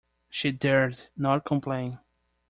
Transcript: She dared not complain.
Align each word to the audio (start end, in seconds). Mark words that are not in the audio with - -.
She 0.31 0.51
dared 0.51 0.99
not 1.15 1.45
complain. 1.45 1.99